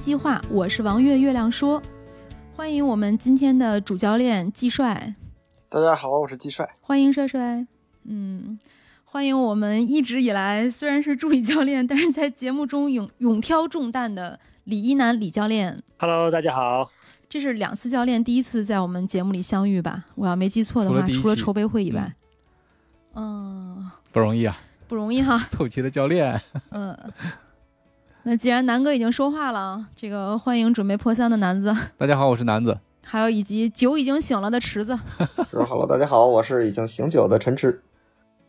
[0.00, 1.80] 计划，我是王月月亮说，
[2.56, 5.14] 欢迎我们今天的主教练季帅，
[5.68, 7.66] 大家好，我是季帅，欢迎帅帅，
[8.04, 8.58] 嗯，
[9.04, 15.82] 欢迎我们一直以来虽然是助理教练，但是在节目中勇勇挑重担的李一楠李教练。
[15.98, 16.90] Hello，大家好，
[17.28, 20.06] 这是两次教练第一次在我们节目里相遇吧？
[20.14, 22.10] 我要没记错的话，除了筹备会以外，
[23.14, 24.56] 嗯，不容易啊，
[24.88, 26.40] 不容易哈，凑齐了教练。
[26.70, 26.96] 嗯。
[28.24, 32.78] 那既然南哥已经说话了，这个欢迎准备破三的南子，大家好，我是南子。
[33.02, 34.98] 还有以及酒已经醒了的池子。
[35.50, 37.82] 是，Hello，大家好，我是已经醒酒的陈池。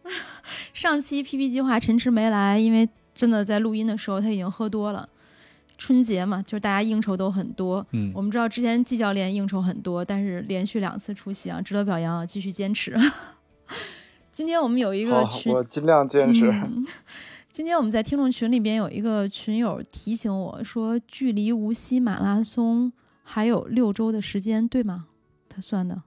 [0.74, 5.08] 上期 PP 计划陈池没来，因为真的在录音的时候他已经喝多了。
[5.78, 7.86] 春节嘛，就是大家应酬都很多。
[7.92, 12.96] 嗯，我们知道之前季教练应酬很多，但是连续两次出席啊，值得表扬啊，继续坚持。
[14.34, 16.46] 今天我们有一个，群，我尽量坚持。
[16.52, 16.86] 嗯
[17.52, 22.92] 今天我们在听众群里边有一个群友提醒我说，距离无锡马拉松
[23.24, 25.08] 还有六周的时间，对吗？
[25.50, 26.02] 他算的。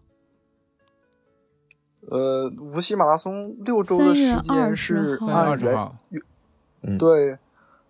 [2.08, 5.96] 呃，无锡马拉松六周的时间是三月按原二十号，
[6.82, 7.38] 嗯，对，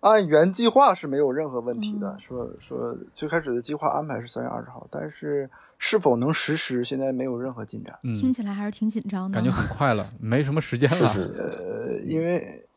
[0.01, 2.11] 按原计划是没有任何问题的。
[2.11, 7.97] 嗯说说最开始的计划安排是三月二十号，但是是否能实施，现在没有任何进展。
[8.03, 9.35] 嗯，听起来还是挺紧张的。
[9.35, 11.13] 感觉很快了，没什么时间了。
[11.13, 12.67] 是是，呃，因为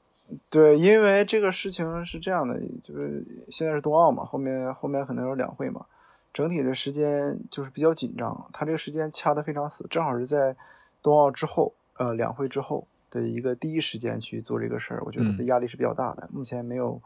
[0.50, 5.86] 对，因为这个事情是这样的，就是现在是冬奥嘛，后面后面可能有两会嘛，
[6.34, 8.50] 整体的时间就是比较紧张。
[8.52, 10.54] 他这个时间掐得非常死，正好是在
[11.02, 16.28] 冬奥之后，呃，两会之后的一个第一时间去做这个事儿，我觉得嗯的压力是比较大的。
[16.30, 17.00] 目前没有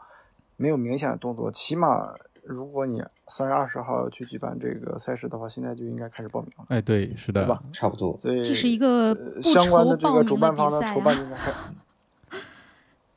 [0.57, 2.13] 没有明显的动作，起码
[2.43, 8.19] 如果你三月二十号去举办这个赛事的话，现在就应该开始报名了，哎，对，是的对吧，差不多。
[8.21, 11.51] 所以这是一个相关的这个主报名的办方的筹比赛啊办应该开。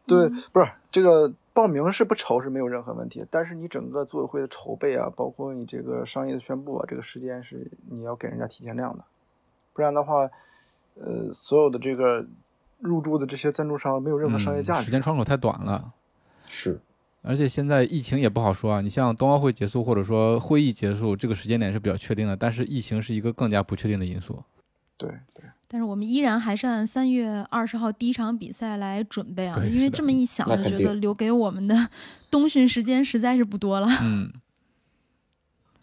[0.06, 9.04] 对嗯，不是这个报名是不愁是没有任何问题，但是你整个组委会的筹备啊，包括你这个商业的宣布啊，这个时间是你要给人家提前量的，
[9.72, 10.30] 不然的话，
[10.94, 12.26] 呃，所有的这个
[12.78, 14.84] 入驻的这些赞助商没有任何商业价嗯，值。
[14.84, 15.92] 时间窗口太短了。
[16.46, 16.78] 是，
[17.22, 24.40] 而且现在疫情也不好说啊，你像冬奥会结束或者说会议结束，这个时间点是比较确定的，但是疫情是一个更加不确定的因素。
[24.98, 31.74] 对对，但是我们依然还是按三月二十号第一场比赛来准备啊，因为这么一想，就觉得留给我们的
[32.30, 33.86] 冬训时间实在是不多了。
[34.02, 34.32] 嗯，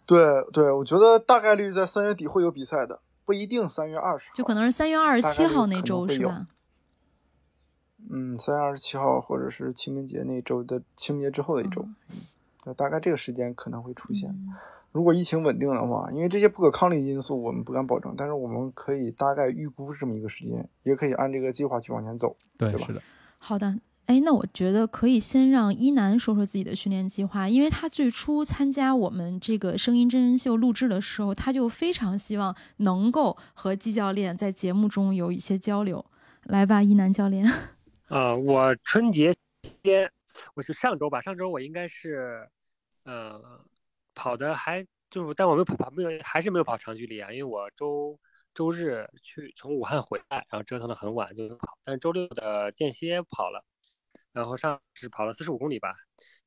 [0.04, 6.48] 对对，我觉得大概率在三月底会有比赛的，不一定三月二十号，就可能是三月二十七号那周是吧？
[8.10, 11.94] 嗯，三月二十七号或者是清明节那周的清明节之后的一周，嗯
[12.64, 14.30] 对大概这个时间可能会出现。
[14.30, 14.48] 嗯
[14.94, 22.36] 如果疫情稳定的话，因为这些不可抗力因素我们不敢保证，但是我们可以大概预估这么一个时间，也可以按这个计划去往前走。
[22.56, 23.02] 对，对吧是的，
[23.38, 23.76] 好的。
[24.06, 36.04] 哎，那我觉得可以先让一楠说说自己的训练计划，因为他最初参加我们这个声音真人秀录制的时候，他就非常希望能够和季教练在节目中有一些交流。
[36.44, 37.50] 来吧，一楠教练。
[38.08, 39.32] 啊、 我春节
[39.62, 40.08] 期间，
[40.54, 42.46] 我是上周吧，上周我应该是，
[43.04, 43.40] 呃，
[44.14, 48.18] 跑的还就是，但我没有跑跑没有，还是没有跑长距离啊，因为我周
[48.54, 53.64] 周日去从武汉回来，然后折腾的很晚就没跑，但是周六的间歇跑了，
[54.32, 55.94] 然后上是跑了四十五公里吧，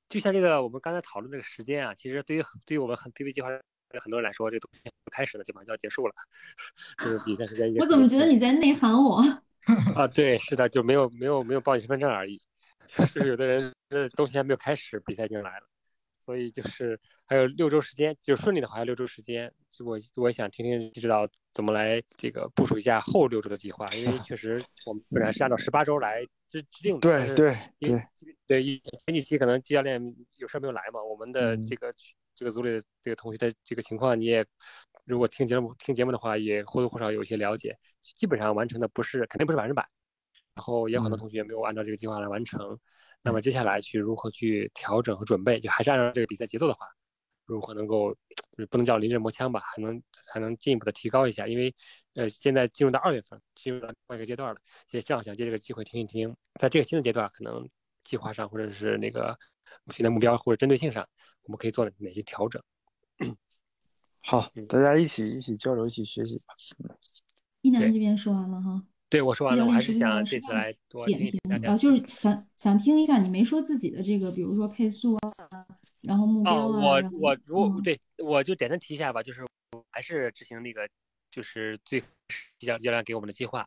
[0.09, 3.61] 就像这个我们刚才讨论这个时间啊，其实对于对于我们很 PP 计划的
[3.99, 6.13] 很多人来说，这东西开始了，基本上就要结束了，
[6.97, 9.21] 这个比赛时间已经我怎么觉得你在内涵我？
[9.95, 12.41] 啊，对，是的，就没有没有没有报你身份证而已。
[12.87, 15.67] 就是有的人这东西还没有开始，比赛已经来了，
[16.27, 19.49] 所以就是还有六周时间，就顺利的话还有六周时间。
[19.71, 28.03] 就我我想听听知道怎么来这个部署一下后六周的计划，因为确实我们本来是按照十八周来制制定的，对对对，
[28.45, 30.01] 对，一前几期可能季教练
[30.35, 31.93] 有事儿没有来嘛，我们的嗯这个、
[32.35, 34.45] 这个组里的这个同学的这个情况，你也
[35.05, 37.77] 如果听节目听节目的话，也或多或少有一些了解。
[38.01, 39.87] 基本上完成的不是肯定不是百分之百，
[40.57, 41.19] 然后也有很多嗯。
[41.19, 42.77] 同学没有按照这个计划来完成。
[43.21, 46.87] 那么接下来去如何去调整和准备，就还是按照这个比赛节奏的话，
[47.45, 51.75] 如何能够就是不能叫临阵磨枪吧，还能还能进一步的提高一下，因为
[52.15, 54.59] 呃现在进入到二月份，进入到另外一个阶段了，
[54.89, 57.69] 也正好想借这个机会听一听，在这个新的阶段可能
[58.03, 59.37] 计划上，或者是那个
[59.93, 61.07] 训练目标或者针对性上，
[61.43, 62.59] 我们可以做哪些调整。
[64.21, 64.65] 好，嗯。
[64.67, 66.55] 大家一起一起交流，一起学习吧。
[66.79, 66.95] 对
[67.61, 75.31] 一楠这边说完了哈，对我说完了，我还是想这次来多点评听一听大家啊，就是想想听一下，你没说自己的这个，比如说配速啊，
[76.05, 79.45] 然后目标哦，啊，我我如果嗯对我就简单提一下吧，就是
[79.91, 80.87] 还是执行那个
[81.31, 82.01] 就是最
[82.59, 83.65] 教教练给我们的计划。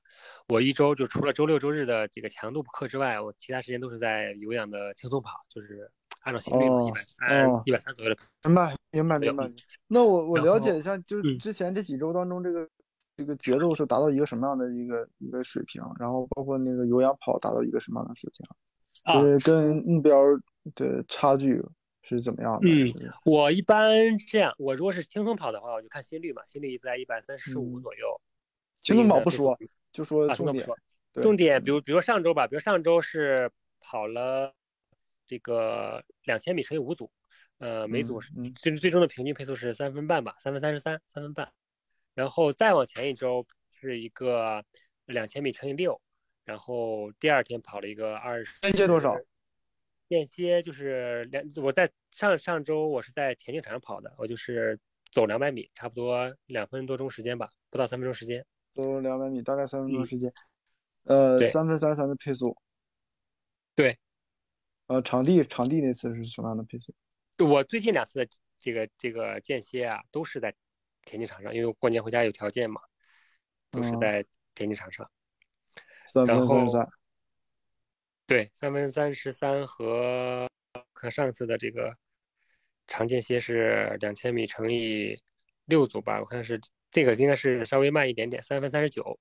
[0.49, 5.91] 我一周就除了周六周日的这个强度课之外，我其他时间都是在有氧的轻松跑，就是
[6.21, 8.21] 按照心率一百三哦一百三左右的。
[8.45, 9.51] 明白，明白，明白。
[9.89, 12.69] 那我我了解一下，就是嗯之前这几周当中，这个
[13.21, 18.47] 这个节奏是达到一个什么样的一个一个水平，然后包括那个有氧跑达到一个什么样的水平，
[19.05, 20.19] 啊就是跟目标
[20.75, 21.63] 的差距
[22.01, 22.67] 是怎么样的？
[22.67, 28.21] 嗯我一般这样，我如果是轻松跑的话，我就看心率嘛，心率在一百三十五嗯左右。
[28.81, 29.55] 轻松跑不说，
[29.93, 30.67] 就说啊，重点
[31.13, 33.51] 重点比如比如上周吧，比如上周是
[33.81, 34.55] 跑了
[35.27, 37.11] 这个两千米乘以五组，
[37.59, 41.53] 呃，每组是嗯嗯最最终的平均配速是三分半吧，三分三十三，三分半。
[42.15, 44.65] 然后再往前一周是一个
[45.07, 46.01] 两千米乘以六，
[46.45, 48.61] 然后第二天跑了一个二十。
[48.61, 49.17] 间歇多少？
[50.09, 54.79] 间歇就是两，我在上上周我是在田径场上跑的，我就是
[55.12, 58.45] 走两百米，差不多两分多钟时间吧，不到三分钟时间。
[58.73, 60.33] 走两百米，大概三分钟嗯时间。
[61.05, 62.57] 呃，三分三十三的配速。
[63.75, 63.97] 对。
[64.89, 66.93] 呃，场地场地那次是什么样的配速？
[67.39, 68.29] 我最近两次的
[68.59, 70.53] 这个这个间歇啊，都是在
[71.05, 72.81] 田径场上，因为过年回家有条件嘛，
[73.70, 75.11] 都是嗯在田径场上。
[76.06, 76.67] 三然后。
[78.26, 80.49] 对，三分三十三和
[80.94, 81.93] 看上次的这个
[82.87, 85.20] 长间歇是两千米乘以
[85.64, 86.61] 六组吧，我看是
[86.93, 89.19] 这个应该是稍微慢一点点，三分三十九。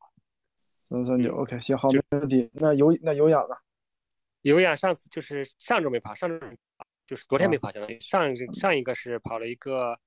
[0.90, 2.48] 三三九嗯，OK，行，好，没问题。
[2.54, 3.56] 那有那有氧呢？
[4.42, 6.40] 有氧上次就是上周没跑，上周
[7.08, 10.00] 就是昨天没啊跑，相当于上上一个是跑了一个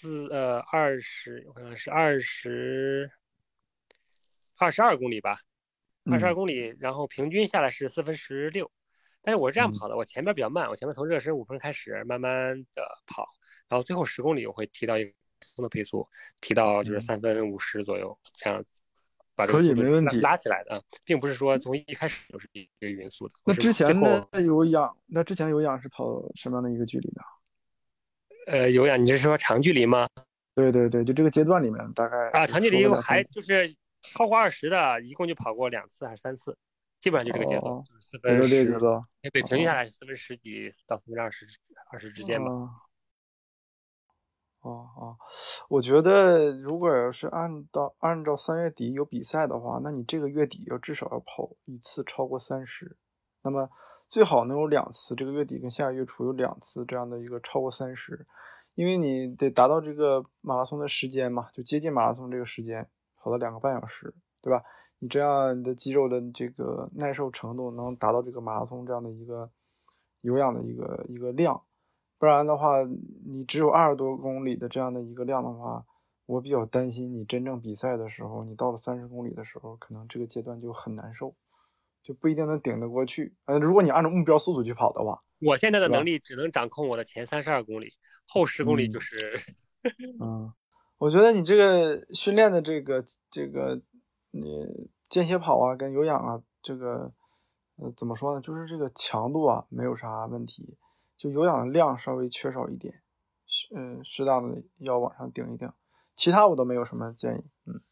[0.00, 3.10] 四呃二十，我看看是二十
[4.56, 5.38] 二十二公里吧，
[6.04, 8.70] 二十二嗯公里，然后平均下来是四分十六。
[9.22, 13.26] 但是我是这样嗯跑的，我前面比较慢，我前面从热身五分开始慢慢的跑，
[13.68, 16.08] 然后最后十公里我会提到一个松的配速，
[16.40, 18.64] 提到就是嗯三分五十左右，这样
[19.34, 23.34] 把这个可以没问题拉起来的啊，并不是说从一开始就是一个匀速的。
[23.44, 27.22] 那之前最后的有氧，那之前有氧是跑什么样的一个距离呢？
[28.48, 30.08] 呃，有氧，你是说长距离吗？
[30.54, 36.56] 对对对，就这个阶段里面大概啊，长距离还就是超过二十的，一共就跑过两次还是三次，
[36.98, 39.04] 基本上就这个节奏四分十这个节奏。
[39.20, 41.46] 对，平均下来是四分十几到四分二十
[41.92, 42.50] 二十之间吧。
[42.50, 42.70] 哦
[44.60, 45.16] 哦哦，
[45.68, 52.96] 我觉得如果要是按照按照三月底有比赛的话，那你这个月底要至少要跑一次超过三十，
[53.42, 53.68] 那么
[54.08, 58.26] 最好能有两次，这个月底跟下个月初有两次这样的一个超过三十，
[58.74, 64.62] 因为你得达到这个马拉松的时间嘛，就接近马拉松这个时间，跑到两个半小时，对吧？
[64.98, 69.50] 你这样你的肌肉的这个耐受程度能达到这个马拉松这样的一个
[70.22, 71.62] 有氧的一个一个量。
[72.18, 72.82] 不然的话，
[73.26, 75.84] 你只有二十多公里的这样的一个量的话，
[76.26, 81.36] 我比较担心你真正比赛的时候，你到了三十公里的时候，可能这个阶段就很难受，
[82.08, 83.34] 就不一定能顶得过去。
[83.44, 87.92] 呃，如果你按照目标速度去跑的话，我现在的能力只能掌控我的前三十二公里，
[88.26, 89.54] 后十公里嗯就是
[90.18, 90.50] 嗯，
[90.96, 93.82] 我觉得你这个训练的这个这个
[94.30, 97.12] 你间歇跑啊，跟有氧啊，这个
[97.76, 98.40] 呃怎么说呢？
[98.40, 100.78] 就是这个强度啊没有啥问题，
[101.18, 103.02] 就有氧的量稍微缺少一点，
[103.76, 105.70] 嗯，适当的要往上顶一顶，
[106.16, 107.82] 其他我都没有什么建议，嗯，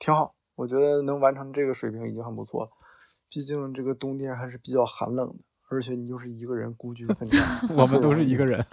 [0.00, 2.70] 挺好，我觉得能完成这个水平已经很不错了，
[3.36, 5.34] 毕竟这个冬天还是比较寒冷的，
[5.68, 7.38] 而且你又是一个人孤军奋战
[7.76, 8.64] 我们都是一个人。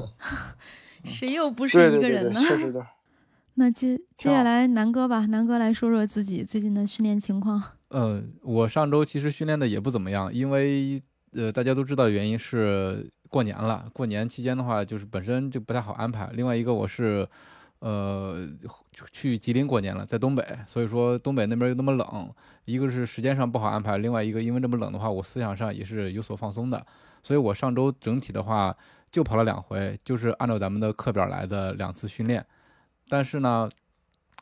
[1.02, 2.40] 谁又不是对对对对，一个人呢？
[2.42, 2.86] 确实的。
[3.56, 7.62] 那接接下来南哥吧，南哥来说说自己最近的训练情况。
[7.88, 11.02] 呃，我上周其实训练的也不怎么样，因为
[11.32, 16.28] 呃大家都知道原因是过年了，过年期间的话就是本身就不太好安排。
[16.34, 17.26] 另外一个我是
[17.80, 18.48] 呃
[19.12, 22.32] 去吉林过年了，在东北，所以说东北那边又那么冷，
[22.64, 26.86] 一个是时间上不好安排，另外一个因为这么冷的话，我思想上也是有所放松的，
[27.22, 28.76] 所以我上周整体的话
[29.10, 32.44] 就跑了两回，就是按照咱们的课表来的两次训练，
[33.08, 33.70] 但是呢。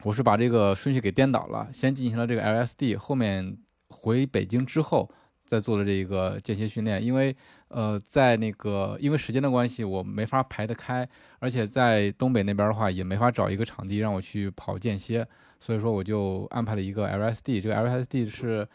[0.04, 3.56] 我是把这个顺序给颠倒了，先进行了这个 LSD，后面
[3.88, 5.08] 回北京之后
[5.52, 7.04] 再做了这一个间歇训练。
[7.04, 7.36] 因为
[7.68, 11.06] 呃，在那个因为时间的关系，我没法排得开，
[11.40, 15.28] 而且在东北那边的话也没法找一个场地让我去跑间歇，
[15.60, 17.60] 所以说我就安排了一个 LSD。
[17.60, 18.66] 这个 LSD 是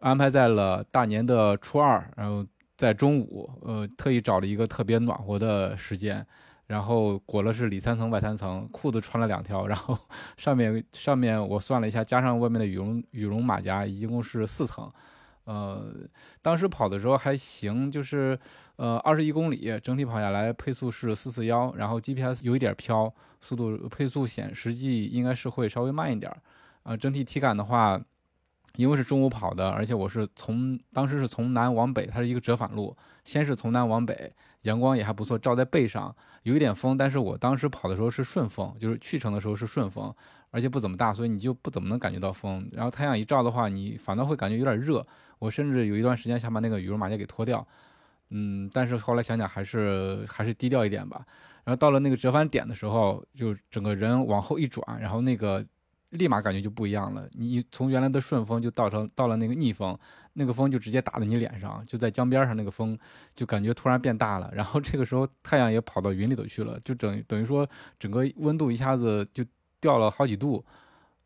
[0.00, 2.44] 安排在了大年的初二，然后
[2.76, 6.26] 在中午，呃，特意找了一个特别暖和的时间，
[6.66, 9.96] 然后裹了是里三层外三层，裤子穿了两条，然后
[10.36, 14.92] 上面上面我算了一下，加上外面的羽绒羽绒马甲，一共是四层。
[15.46, 15.92] 呃，
[16.42, 18.38] 当时跑的时候还行，就是
[18.76, 26.38] 呃二十一公里，整体跑下来配速是四四幺，然后 GPS 有一点飘，速度配速显实际应该是会稍微慢一点儿。
[26.82, 28.00] 啊，整体体感的话，
[28.76, 40.14] 因为是中午跑的，而且我是从当时是从南往北，它是一个折返路，先是从南往北，阳光也还不错，照在背上，有一点风，但是我当时跑的时候是顺风，就是去程的时候是顺风，
[40.50, 42.68] 而且不怎么大，所以你就不怎么能感觉到风。
[42.72, 45.06] 然后太阳一照的话，你反倒会感觉有点热。
[45.38, 47.66] 我甚至有一段时间想把那个羽绒马甲给脱掉，
[48.30, 51.24] 嗯，但是后来想想还是还是低调一点吧。
[51.64, 55.62] 然后到了那个折返点的时候，就整个人往后一转，然后那个
[56.10, 57.28] 立马感觉就不一样了。
[57.32, 59.98] 你从原来的顺风就到成到了那个逆风，
[60.32, 62.98] 那个风就直接打在你脸上，就在江边上那个风
[63.34, 64.50] 就感觉突然变大了。
[64.54, 69.44] 然后这个时候太阳也跑到云里头去了，就等等于说整个温度一下子就
[69.80, 70.64] 掉了好几度，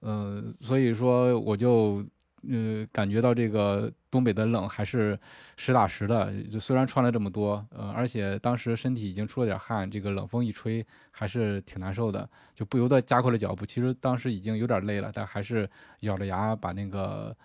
[0.03, 2.05] 嗯，所以说我就。
[2.49, 5.19] 呃，感觉到这个东北的冷还是
[5.57, 6.33] 实打实的。
[6.59, 13.67] 虽然穿了这么多，呃，而且当时身体已经出了点汗，这个冷风一吹还是挺难受的，就不由得加快了脚步。
[13.67, 15.69] 其实当时已经有点累了，但还是
[16.01, 17.37] 咬着牙把那个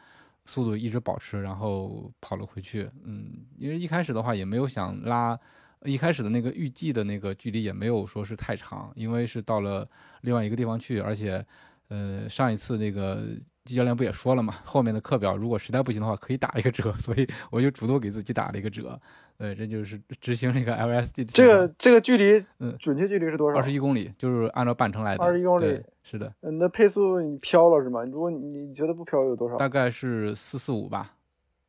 [0.45, 2.89] 速度一直保持，然后跑了回去。
[3.03, 5.37] 嗯，因为一开始的话也没有想拉，
[5.83, 9.85] 一开始的那个预计的那个距离也没有说是太长，因为是到了
[10.21, 11.45] 另外一个地方去，而且，
[11.89, 13.27] 呃，上一次那个。
[13.65, 18.97] 季教练不也说了嘛，后面的课表如果实在不行的话，可以打一个折，所以 我就主动给自己打了一个折。
[19.37, 21.25] 对，这就是执行这个 LSD。
[21.33, 23.57] 这个这个距离，嗯，准确距离是多少？
[23.57, 25.23] 二十一公里，就是按照半程来的。
[25.23, 26.31] 二十一公里，是的。
[26.41, 28.03] 嗯，那配速你飘了是吗？
[28.05, 29.57] 如果你觉得不飘有多少？
[29.57, 31.11] 大概是四四五吧，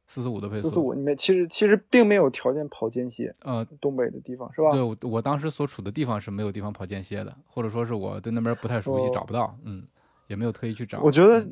[0.06, 0.68] 四四五的配速。
[0.68, 3.34] 四四五，你们其实其实并没有条件跑间歇。
[3.42, 4.70] 呃，东北的地方是吧？
[4.70, 9.56] 对，我我当时所处的地方是没有地方跑间歇的，或者说是我对那边不太熟悉，找不到。
[9.64, 9.82] 嗯。
[10.26, 11.46] 也没有特意去找，我觉得，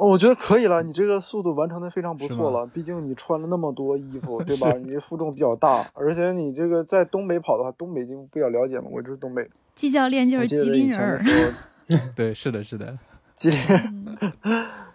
[0.00, 2.66] 我觉得可以了，你这个速度完成的非常不错了。
[2.66, 4.72] 毕竟你穿了那么多衣服， 对吧？
[4.72, 9.48] 你负重比较大，而且你这个在东北跑的话，东北就比较了解嘛，我就是东北。
[9.74, 11.24] 季教练就是吉林人。
[12.16, 12.98] 对，是的，是的，
[13.36, 13.58] 吉林。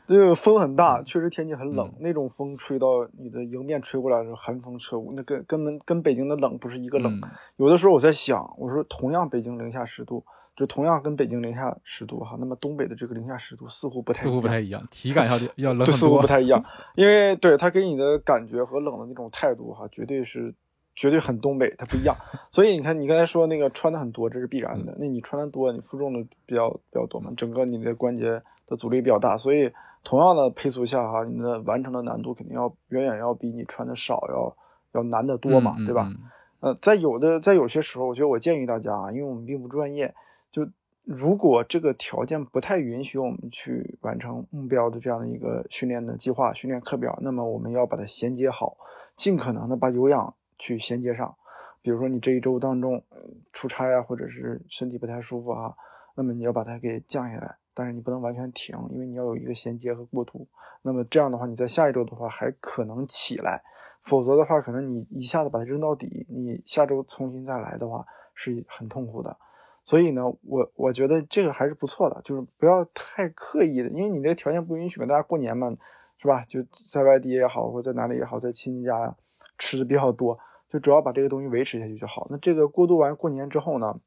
[0.08, 7.22] 这个风很大，确实天气很冷，那种风吹到你的迎面吹过来的时候，寒风彻骨，那跟根本跟北京的冷不是一个冷。
[7.56, 10.26] 有的时候我在想，我说同样北京零下十度。
[10.56, 16.64] 就同样跟北京零下十度哈，那么东北的这个零下十度似乎不太似乎不太一样，体感要 要冷似乎不太一样，
[16.96, 20.54] 因为对它给你的感觉和冷的那种态度哈，绝对是
[20.94, 22.16] 绝对很东北，它不一样。
[22.52, 24.96] 所以你看，你刚才说那个穿的很多，这是必然的。
[25.00, 29.72] 那你穿的多，你负重的比较比较多嘛，整个你的关节的阻力比较大，所以
[30.04, 34.56] 同样的配速下哈，你的完成的难度肯定要远远要比你穿的少要
[34.92, 36.12] 要难得多嘛，对吧？
[36.60, 40.14] 呃，在有的在有些时候，我觉得我建议大家啊，因为我们并不专业。
[40.52, 40.68] 就
[41.04, 48.78] 如果这个条件不太允许我们去完成目标的这样的一个训练的计划、训练课表，那么我们要把它衔接好，
[49.16, 51.36] 尽可能的把有氧去衔接上。
[51.82, 53.04] 比如说你这一周当中
[53.52, 55.74] 出差啊，或者是身体不太舒服啊，
[56.16, 60.48] 那么你要把它给降下来，但是你不能完全停，因为你要有一个衔接和过渡。
[60.84, 63.64] 那么这样的话，你在下一周的话还可能起来，
[64.04, 68.06] 否则的话，可能你一下子把它扔到底，你下周重新再来的话
[68.36, 69.38] 是很痛苦的。
[69.84, 75.08] 所以呢，我我觉得这个还是不错的，就是不要太刻意的，因为你这个条件不允许嘛。
[75.08, 75.76] 大家过年嘛，
[76.20, 76.46] 是吧？
[76.46, 79.18] 就在外地也好，或者在哪里也好，在亲戚家，
[79.58, 82.28] 吃的比较多，就主要把这个东西维持下去就好。
[82.30, 84.00] 那这个过渡完过年之后呢，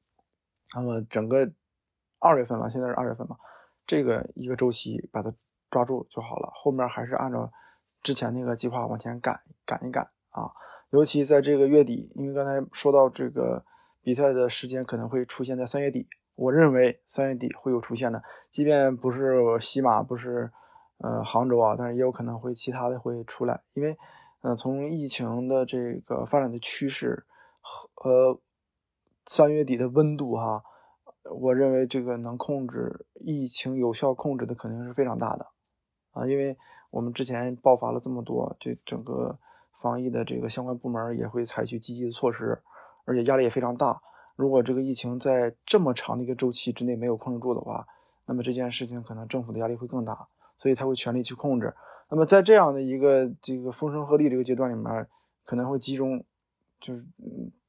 [0.76, 1.50] 那么整个
[2.20, 3.36] 二月份了，现在是二月份嘛，
[3.84, 5.34] 这个一个周期把它
[5.70, 6.52] 抓住就好了。
[6.54, 7.52] 后面还是按照
[8.00, 10.52] 之前那个计划往前赶赶一赶啊。
[10.90, 13.64] 尤其在这个月底，因为刚才说到这个。
[14.04, 20.52] 比赛的时间可能会出现在三月底，我认为三月底会有出现的，即便不是西马，不是
[20.98, 23.96] 呃杭州啊，但是也有可能会其他的会出来，因为
[24.42, 27.24] 呃从疫情的这个发展的趋势
[27.94, 28.38] 和
[29.24, 30.62] 三月底的温度哈，
[31.34, 35.46] 我认为这个能控制疫情有效控制的肯定是非常大的
[36.12, 36.58] 啊，因为
[36.90, 39.38] 我们之前爆发了这么多，这整个
[39.80, 42.60] 防疫的这个相关部门也会采取积极的措施。
[43.04, 44.00] 而且压力也非常大。
[44.36, 47.86] 如果这个疫情在这么长的一个周期之内没有控制住的话，
[48.26, 50.26] 那么这件事情可能政府的压力会更大，
[50.58, 51.74] 所以他会全力去控制。
[52.10, 55.06] 那么在这样的一个这个风声鹤唳这个阶段里面，
[55.44, 56.24] 可能会集中，
[56.80, 57.04] 就是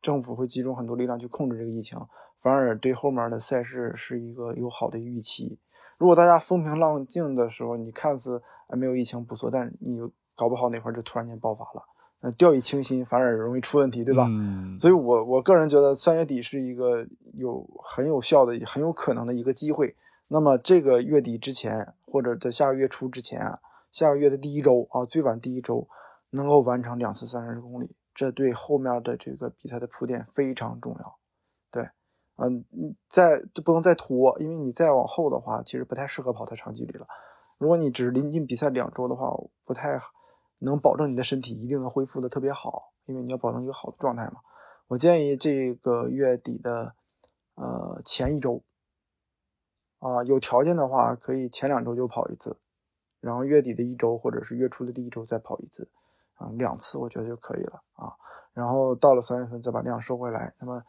[0.02, 2.00] 政府会集中很多力量去控制这个疫情，
[2.42, 5.60] 反而对后面的赛事是一个有好的预期。
[5.98, 10.00] 如果大家风平浪静的时候，你看似没有疫情不错，但是你
[10.36, 11.84] 搞不好哪块儿就突然间爆发了。
[12.26, 14.26] 呃，掉以轻心反而容易出问题，对吧？
[14.28, 17.06] 嗯，所以我我个人觉得三月底是一个
[17.36, 19.96] 有很有效的、很有可能的一个机会。
[20.28, 23.60] 那么这个月底之前，或者在下个月初之前啊，
[23.92, 25.88] 下个月的第一周啊，最晚第一周
[26.32, 31.20] 能够完成两次三十公里，这对后面的这个比赛的铺垫非常重要。
[31.72, 31.90] 对，
[32.38, 37.06] 嗯，你再就不能再拖，因为你再往后的话，其实不太适合跑太长距离了。
[37.60, 39.32] 如果你只临近比赛两周的话，
[39.64, 40.02] 不太
[40.60, 44.42] 能保证你的身体一定能恢复的特别好，因为你要保证一个好的状态嘛。
[44.88, 46.94] 我建议这个月底的
[47.56, 48.64] 呃前一周
[50.00, 52.58] 啊，有条件的话可以前两周就跑一次，
[53.20, 55.90] 然后月底的一周或者是月初的第一周再跑一次
[56.36, 58.14] 啊，两次我觉得就可以了啊。
[58.54, 60.54] 然后到了三月份再把量收回来。
[60.60, 60.84] 那么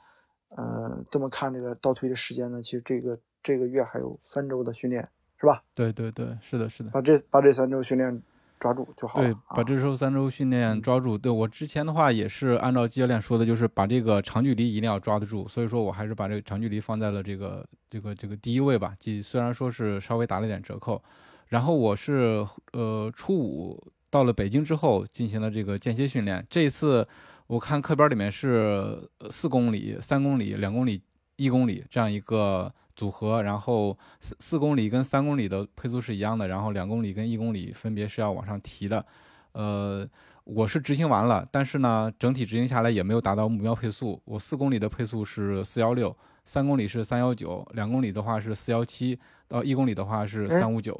[0.50, 5.08] 呃这么看这个倒推的时间呢，其实这个这个月还有三周的训练
[5.40, 5.64] 是吧？
[5.74, 6.90] 对对对，是的，是的。
[6.90, 8.22] 把这把这三周训练
[8.58, 9.26] 抓住就好了。
[9.26, 11.16] 对，啊把这周三周训练抓住。
[11.16, 15.46] 对我之前的话也是按照教练说的，就是把这个长距离一定要抓得住。
[15.46, 18.94] 所以说我还是把这个长距离放在了这个这个这个第一位吧。
[18.98, 21.02] 即虽然说是稍微打了点折扣，
[21.48, 26.44] 然后我是呃初五到了北京之后进行了这个间歇训练。
[26.48, 27.06] 这一次
[27.46, 31.00] 我看课表里面是呃四公里、三公里、两公里、
[31.36, 39.04] 一公里这样一个组合，然后四四公里跟三公里的配速是一样的，然后两公里跟一公里分别是要往上提的。
[39.52, 40.06] 呃，
[40.44, 44.20] 我是执行完了，但是呢，整体执行下来也没有达到目标配速。
[44.24, 50.98] 我四公里的配速是四幺六，三公里是三幺九，两公里的话是四幺七，到一公里的话是哎三五九。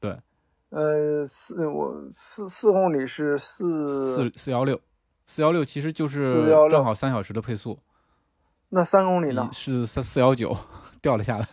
[0.00, 0.18] 对，
[0.70, 4.80] 呃，四我四四公里是四四四幺六，
[5.26, 7.78] 四幺六其实就是正好三小时的配速，
[8.70, 9.48] 那三公里呢？
[9.52, 10.56] 是三四幺九
[11.06, 11.46] 掉了下来。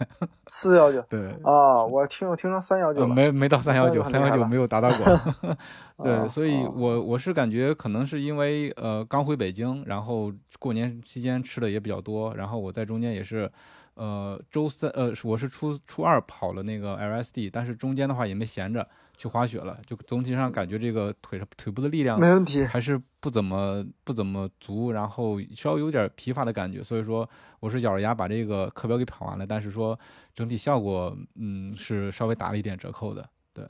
[0.47, 3.05] 四幺九对，啊，我听我听成三幺九。
[3.05, 5.55] 没没到三幺九，三319很厉害了幺九没有达到过。
[6.03, 13.47] 对，啊所以啊我我是感觉可能是因为呃刚回北京，然后过年期间吃的也比较多，然后我在中间也是，
[13.93, 22.63] 呃周三呃我是初初二跑了那个 LSD，但是中间的话也没闲着去滑雪了，就总体上感觉这个腿上腿部的力量没问题。
[22.65, 29.97] 还是不怎么不怎么足，然后稍微有点疲乏的感觉，所以说我是咬着牙把这个课表给跑完了，但是说
[30.33, 33.29] 整体效果嗯是稍微打了一点折扣的。
[33.53, 33.65] 对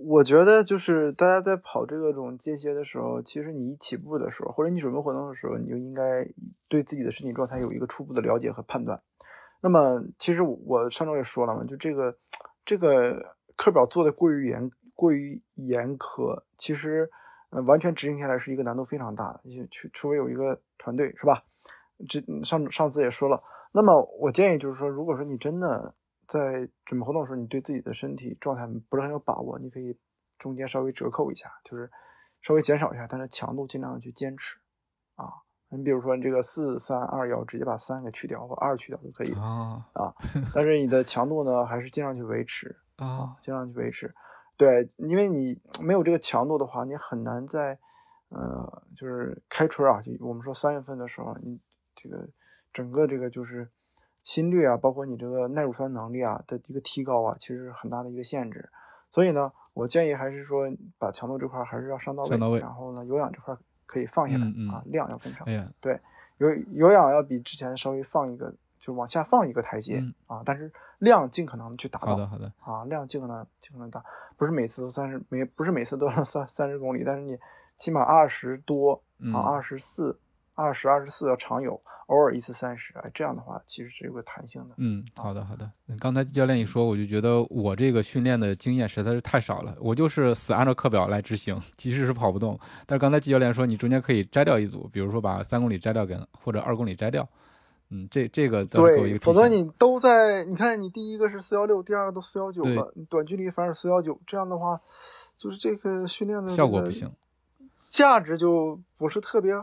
[0.00, 6.28] 我觉得就是大家在跑这个种间歇的时候，其实你一起步的时候，或者你准备活动的时候，你就应该
[6.68, 9.00] 对自己的身体状态有一个初步的了解和判断。
[9.60, 12.16] 那么，其实我上周也说了嘛，就这个
[12.64, 17.10] 这个课表做的过于严过于严苛，其实
[17.50, 21.44] 呃完全执行下来是一个难度非常大的，也除除非有一个团队是吧？
[22.08, 23.42] 这上上次也说了，
[23.72, 25.94] 那么我建议就是说，如果说你真的
[26.28, 29.98] 在准备活动的时候，你对自己的身体状态不是很有把握，你可以
[30.38, 31.90] 中间稍微折扣一下，就是
[32.42, 34.58] 稍微减少一下，但是强度尽量的去坚持
[35.16, 35.26] 啊。
[35.70, 40.14] 你比如说你这个四三二幺，直接把三给去掉或二去掉就可以啊啊。
[40.54, 44.14] 但是你的强度呢，还是尽量去维持啊，尽量去维持。
[44.56, 47.78] 对，因为你没有这个强度的话，你很难在
[48.28, 51.60] 呃，就是开春啊，就我们说三月份的时候，你
[51.94, 52.28] 这个
[52.72, 53.68] 整个这个就是
[54.24, 58.68] 心率啊，包括你这个耐乳酸能力啊的一个提高啊，其实是很大的一个限制。
[59.10, 63.56] 所以呢，我建议还是说把强度这块还是要上到位，上到位然后呢，有氧这块
[63.86, 65.46] 可以放下来、嗯嗯啊，量要跟上。
[65.46, 65.98] 哎对，
[66.36, 68.54] 有有氧要比之前稍微放一个，
[68.88, 72.06] 就往下放一个台阶、嗯啊，但是量尽可能去达到。
[72.06, 74.02] 好的好的，啊，量尽可能尽可能大，
[74.38, 77.36] 不是每次都三十，每不是每次都要三三十公里，但是你
[77.78, 80.18] 起码二十多嗯啊，二十四、
[80.54, 84.74] 二十二十四要常有，偶尔一次三十，哎，这样的话其实是有个弹性的。
[84.78, 85.70] 嗯，好的好的。
[86.00, 92.58] 刚才教练一说，我就觉得我这个训练的经验实在是太少了，我就是死按照课表来执行，即使是跑不动。
[92.86, 97.28] 但是刚才季教练说，你中间可以摘掉一组，比如说把三公里摘掉跟或者二公里摘掉。
[97.90, 99.18] 嗯，这这个对。
[99.18, 104.80] 否则你都在，你看你第一个是四幺六，第二个都四幺九了，你短距离反而四幺九，这样的话，
[105.38, 107.10] 就是这个训练的效果不行，
[107.78, 109.54] 价值就不是特别，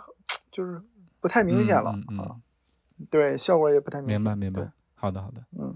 [0.52, 0.82] 就是
[1.20, 2.36] 不太明显了、嗯嗯嗯啊。
[3.10, 4.20] 对，效果也不太明显。
[4.20, 4.72] 明白明白。
[4.96, 5.76] 好的好的，嗯，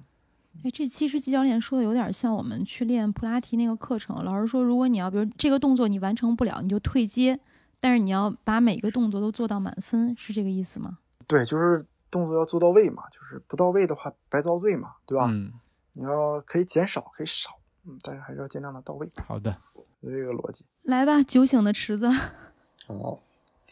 [0.64, 4.24] 哎，这其实季教练说的有点像我们去练普拉提那个课程。
[4.24, 7.40] 老师说，如果你要比如这个动作你完成不了，你就退阶，
[7.80, 10.98] 但是你要把每个动作都做到满分，是这个意思吗？
[11.28, 15.28] 对，就是动作要做到位嘛，就是不到位的话白遭罪嘛，对吧？
[15.30, 15.54] 嗯，
[15.94, 17.52] 你要可以减少，可以少，
[17.86, 19.56] 嗯，但是还是要尽量的到位，好的，
[20.02, 20.66] 就这个逻辑。
[20.84, 22.10] 来吧，酒醒的池子。
[22.88, 23.20] 好，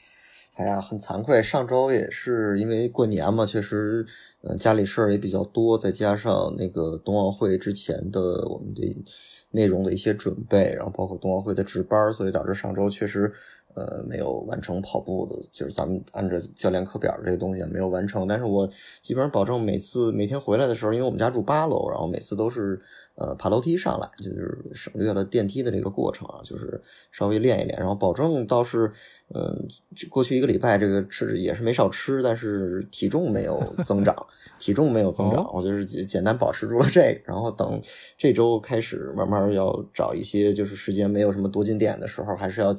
[0.55, 4.05] 哎呀，很惭愧，上周也是因为过年嘛，确实
[4.41, 9.03] 嗯，家里事儿也比较多，再加上那个冬奥会之前的我们的
[9.51, 13.33] 内容的一些准备，然后包括冬奥会的值班，所以导致上周确实。
[13.77, 18.27] 呃，没有完成跑步的，就是咱们按照教练课表这个东西没有完成。
[18.27, 18.67] 但是我
[19.03, 22.81] 基本上保证每次每天回来的时候，因为我们家住八楼，然后每次都是
[23.17, 28.91] 呃爬楼梯上来，就是省略了电梯的这个过程啊，就是稍微练一练，然后保证倒是，
[29.35, 29.67] 嗯，
[30.09, 34.15] 过去一个礼拜这个吃也是没少吃，但是体重没有增长，
[34.59, 37.19] 体重没有增长，我就是简单保持住了这个。
[37.25, 37.81] 然后等
[38.17, 42.75] 这周开始慢慢要找一些就是时间没有什么多进点的时候，还是要。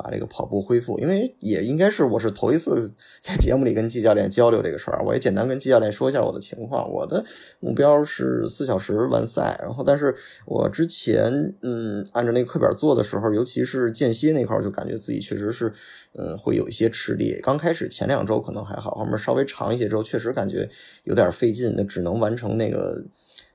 [0.00, 2.88] 把这个跑步恢复，因为也应该是我是头一次
[3.20, 6.88] 在节目里跟季教练交流这个事儿，我也简单跟季教练说一下我的情况。
[6.88, 7.24] 我的
[7.58, 10.14] 目标是四小时完赛，然后但是
[10.46, 15.72] 我之前嗯按照那个课表做的时候，尤其是间歇那块儿，就感觉自己确实是
[16.14, 17.38] 嗯会有一些吃力。
[17.42, 20.68] 刚开始前两周可能还好，后面稍微长一些之后，确实感觉
[21.04, 23.04] 有点费劲，那只能完成那个。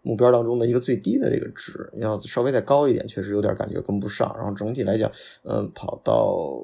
[0.06, 4.36] 目标当中的一个最低的这个值，要稍微再高一点，确实有点感觉跟不上。
[4.38, 5.10] 然后整体来讲，
[5.44, 6.62] 嗯，跑到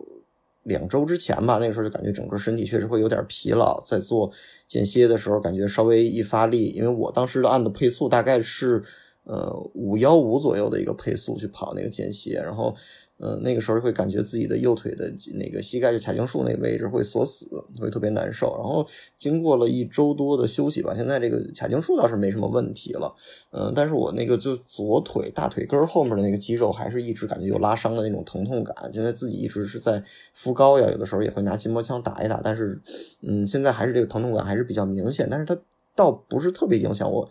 [0.64, 3.82] 两周之前吧，那个时候就感觉整个身体确实会有点疲劳。
[3.88, 4.30] 在做
[4.68, 8.84] 间歇的时候，感觉稍微一发力，因为我当时按的配速大概是
[9.30, 12.76] 呃五幺五左右的一个配速去跑那个间歇，然后。
[13.22, 18.56] 嗯，那个时候会感觉自己的右腿的那个膝盖就髂胫束那个位置会锁死，会特别难受。
[18.58, 18.88] 然后
[19.18, 23.14] 经过了一周多的休息吧，现在这个髂胫束倒是没什么问题了。
[23.52, 30.02] 嗯，但是我那个就左腿大腿根后面的那个肌肉还是一直感觉有拉伤的那种疼痛感，现在自己一直是在
[30.34, 32.40] 敷膏呀，有的时候也会拿筋膜枪打一打。
[32.42, 32.82] 但是，
[33.22, 35.58] 嗯，现在还是这个疼痛感还是比较明显，但是它
[35.94, 37.30] 倒不是特别影响我。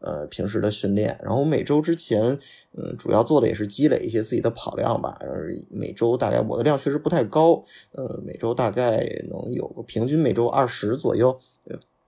[0.00, 2.38] 呃，平时的训练，然后每周之前，
[2.76, 5.16] 嗯，主要做的也是积累一些自己的跑量吧。
[5.20, 11.38] 而，每周大概我的量确实不太高，呃，每周大概能有个平均每周二十左右。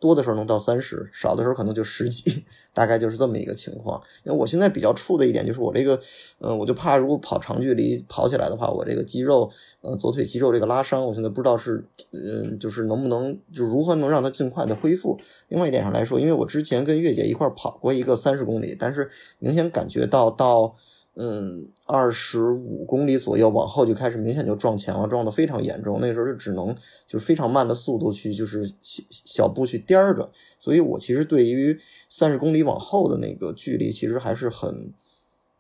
[0.03, 4.03] 多的时候能到三十，少的时候可能就十几， 大概就是这么一个情况。
[4.25, 5.97] 因为我现在比较怵的一点就是我这个，
[6.41, 9.49] 嗯，我就怕如果跑长距离跑起来的话，我这个肌肉，
[9.81, 15.17] 呃，左腿肌肉这个拉伤，我现在不知道是，嗯，就是能不能，就如何能让它尽快的恢复。
[15.47, 20.75] 另外一点上来说，因为我之前跟月姐一块跑过一个三十公里，但是明显感觉到到。
[21.15, 25.99] 嗯，二十五公里左右往后就开始明显就撞墙了，撞得非常严重。
[26.01, 26.75] 那时候就只能
[27.07, 30.31] 就是非常慢的速度去，就是小小步去颠着。
[30.59, 34.91] 所以我其实对于三十公里往后的那个距离，其实还是很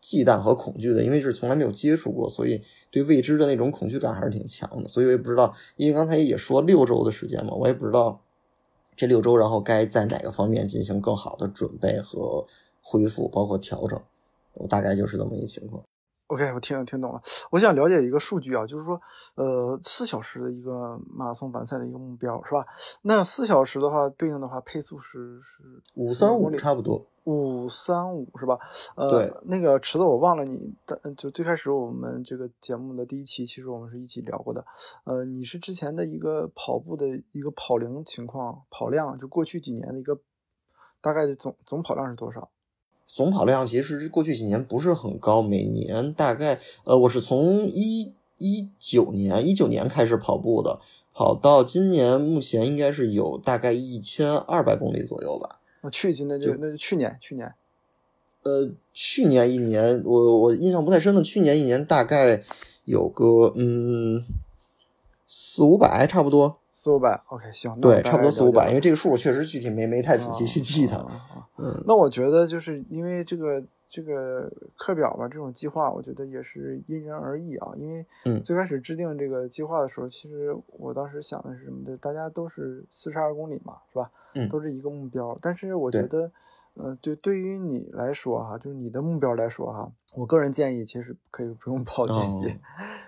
[0.00, 4.88] 忌惮和恐惧的，因为是从来没有接触过，所以对未知的那种恐惧感还是挺强的。
[4.88, 8.22] 所以我也不知道，因为刚才也说六周的时间嘛，我也不知道
[8.96, 12.46] 这六周然后该在哪个方面进行更好的准备和
[12.80, 14.00] 恢复，包括调整。
[14.54, 15.82] 我大概就是这么一个情况。
[16.28, 17.20] OK，我听听懂了。
[17.50, 18.98] 我想了解一个数据啊，就是说，
[19.34, 22.64] 呃，四小时的一个马拉松完赛的一个目标是吧？
[23.02, 27.06] 那四小时的话，对应的话配速是是五三五差不多。
[27.24, 28.58] 五三五是吧？
[28.96, 29.34] 呃，对。
[29.44, 30.74] 那个池子，我忘了你，
[31.18, 34.64] 就最开始我们这个节目的第一期，其实我们是一起聊过的。
[35.04, 40.18] 呃，你是之前的一个跑步的一个跑龄情况、跑量，就过去几年的一个
[41.02, 42.50] 大概的总总跑量是多少？
[43.14, 50.80] 总跑量其实过去几年不是很高，每年大概呃，我是从一一九年一九年开始跑步的，
[51.12, 55.60] 跑到今年目前应该是有大概一千二百公里左右吧。
[55.82, 57.52] 那去年那就那就去年去年，
[58.44, 62.42] 呃，去年一年我我印象不太深的，去年一年大概
[62.86, 64.24] 有个嗯
[65.28, 66.61] 四五百差不多。
[66.82, 70.98] 四五百，OK，行，对，差不多四五百，因为这个数确实具体没没太仔细去记它。
[71.56, 77.70] 嗯，那我觉得就是因为这个这个课表吧，这种计划，我觉得也是因人而异啊。
[77.76, 78.04] 因为
[78.40, 81.96] 最开始制定这个计划的时候，其实我当时想的是什么的？
[81.98, 84.10] 大家都是四十二公里嘛，是吧？
[84.34, 85.38] 嗯，都是一个目标。
[85.40, 86.32] 但是我觉得，
[86.74, 92.58] 嗯，对，对于你来说哈，就是你的目标来说哈，我个人建议其实可以不用 跑间歇，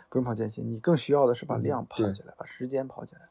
[0.08, 3.22] 不用跑间歇，你更需要的是把量跑起来，把时间跑起来。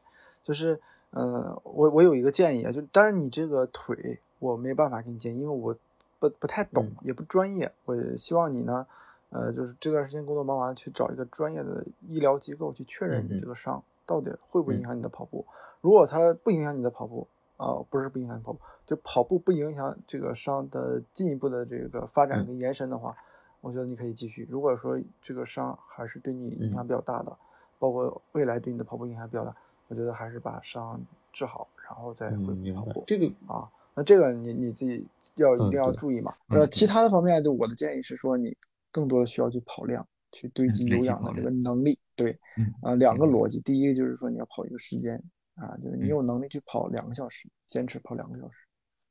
[0.43, 0.79] 就是，
[1.11, 5.73] 呃，我我有一个建议啊，就当然你这个腿我没办法给你建议，因为我
[6.19, 7.71] 不不太懂，也不专业。
[7.85, 8.85] 我希望你呢，
[9.29, 15.45] 呃，就是这段时间工作忙完，去找一个专业的医疗机构去确认你这个伤到底会不会影响你的跑步。
[15.81, 17.27] 如果它不影响你的跑步，
[17.57, 23.15] 啊，不是不影响你跑步，就跑步不影响这个伤的进一步的这个发展跟延伸的话，
[23.61, 24.45] 我觉得你可以继续。
[24.49, 27.37] 如果说这个伤还是对你影响比较大的，
[27.79, 29.55] 包括未来对你的跑步影响比较大。
[29.93, 30.99] 我觉得还是把伤
[31.31, 33.03] 治好，然后再恢复跑步。
[33.05, 36.33] 这个啊，那这个你你自己要一定要注意嘛。
[36.47, 38.57] 呃，其他的方面，就我的建议是说，你
[38.91, 41.99] 更多的需要去跑量，去堆积有氧的这个能力。
[42.15, 42.35] 对，
[42.81, 45.21] 啊，两个逻辑，第一个就是说你要跑一个时间
[45.53, 48.57] 啊，就是你有能力去跑两个小时，坚持跑两个小时。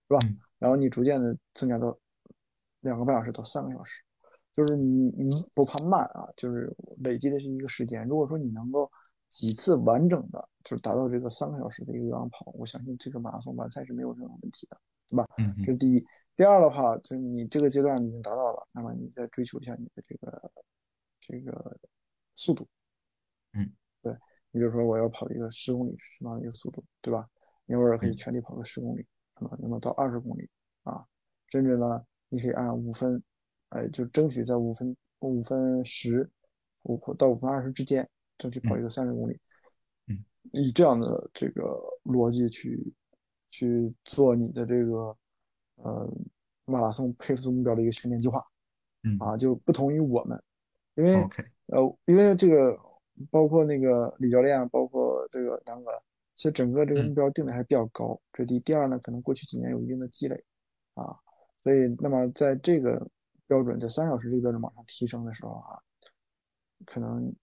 [0.08, 0.20] 是吧？
[0.24, 1.96] 嗯然后你逐渐的增加到
[2.82, 4.00] 两个半小时到三个小时，
[4.56, 8.06] 就是你你不怕慢啊，就是累积的是一个时间。
[8.06, 8.88] 如果说你能够
[9.32, 15.26] 几次完整的，就是达到这个三个小时的一个有氧跑，我相信这个马拉松完赛是没有任何问题的，对吧？
[15.38, 16.04] 嗯这是第一。
[16.36, 20.52] 第二的话，就是你这个阶段已经达到了，那么你再追求一下你的这个
[21.18, 21.78] 这个
[22.36, 22.68] 速度。
[23.54, 24.12] 嗯，对，
[24.50, 27.26] 你比如说我要跑一个十公里什么样的一个速度，对吧？
[27.64, 30.46] 你偶尔可以嗯全力跑个十公里，啊，那么到二十公里
[30.82, 31.02] 啊，
[31.48, 33.22] 甚至呢，你可以按五分，
[33.70, 36.30] 哎，就争取在五分五分十
[36.82, 39.38] 五到五分二十之间，争取跑一个三十公里。
[40.08, 42.92] 嗯，以这样的这个逻辑去
[43.50, 45.16] 去做你的这个
[45.76, 46.08] 呃
[46.64, 48.42] 马拉松配速目标的一个训练计划。
[49.04, 50.40] 嗯啊，就不同于我们，
[50.94, 51.12] 因为
[51.66, 52.78] 呃，因为这个
[53.32, 55.90] 包括那个李教练，包括这个南哥，
[56.36, 58.60] 其实整个这个嗯目标定的还是比较高，这是第一。
[58.60, 60.44] 第二呢，可能过去几年有一定的积累
[60.94, 61.18] 啊，
[61.64, 63.04] 所以那么在这个
[63.48, 65.82] 标准，在三小时这个标准往上提升的时候啊，
[66.86, 67.34] 可能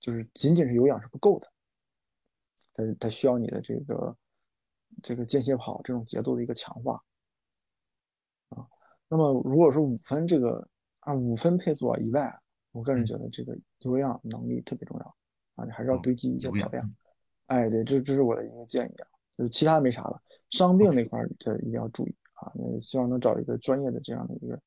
[0.00, 1.52] 就是仅仅是有氧是不够的，
[2.74, 4.16] 它它需要你的这个
[5.02, 7.02] 这个间歇跑这种节奏的一个强化
[8.50, 8.66] 啊。
[9.08, 10.68] 那么如果说五分这个
[11.00, 12.32] 按五分配速啊以外，
[12.72, 15.16] 我个人觉得这个有氧能力特别重要
[15.56, 16.94] 啊，你还是要哦堆积一些跑量。
[17.46, 24.60] 哎，对，这这是我的一个建议啊，就是其他没啥了，伤病那块儿这一定要注意啊，那希望能找一个专业的这样的一个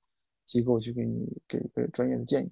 [0.46, 2.52] 机构去给你给一个专业的建议。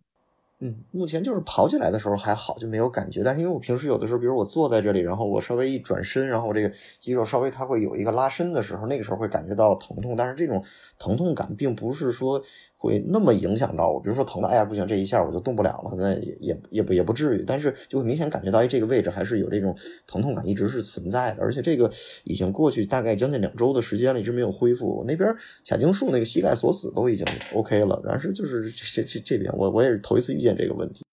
[0.62, 3.24] 嗯，目前就是跑起来的时候还好，就没有感觉。
[3.24, 6.70] 但是因为我平时有的时候，比如我坐在这里，然后我稍微一转身，然后我这个
[7.00, 10.18] 肌肉稍微它会有一个拉伸的时候，那个时候会感觉到疼痛。
[10.18, 10.62] 但是这种
[10.98, 12.44] 疼痛感并不是说
[12.82, 17.44] 会那么影响到我，比如说疼的，哎呀不行，这一下我就动不了了，那也也也不也不至于。
[17.46, 19.76] 但是就会明显感觉到，哎，这个位置还是有这种
[20.08, 21.42] 疼痛感，一直是存在的。
[21.42, 21.92] 而且这个
[22.24, 24.88] 已经过去大概将近两周的时间了，一直没有恢复。
[24.88, 25.30] 我那边
[25.66, 31.04] 髂胫束那个膝盖锁死都已经 OK 了，但是就是这这这边我我也是头一次遇见这个问题。